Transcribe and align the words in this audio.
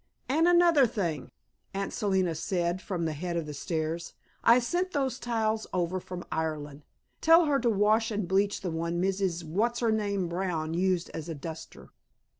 "And 0.27 0.47
another 0.47 0.87
thing," 0.87 1.29
Aunt 1.75 1.93
Selina 1.93 2.33
said, 2.33 2.81
from 2.81 3.05
the 3.05 3.13
head 3.13 3.37
of 3.37 3.45
the 3.45 3.53
stairs, 3.53 4.15
"I 4.43 4.57
sent 4.57 4.93
those 4.93 5.19
towels 5.19 5.67
over 5.73 5.99
from 5.99 6.25
Ireland. 6.31 6.85
Tell 7.21 7.45
her 7.45 7.59
to 7.59 7.69
wash 7.69 8.09
and 8.09 8.27
bleach 8.27 8.61
the 8.61 8.71
one 8.71 8.99
Mrs. 8.99 9.43
What's 9.43 9.79
her 9.79 9.91
name 9.91 10.27
Brown 10.27 10.73
used 10.73 11.11
as 11.11 11.29
a 11.29 11.35
duster." 11.35 11.91